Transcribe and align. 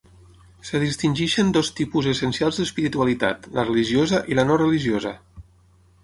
Es 0.67 0.69
distingeixen 0.83 1.49
dos 1.57 1.67
tipus 1.79 2.07
essencials 2.13 2.59
d'espiritualitat: 2.61 3.45
la 3.59 3.65
religiosa 3.67 4.23
i 4.33 4.39
la 4.39 4.47
no 4.53 4.57
religiosa. 4.63 5.13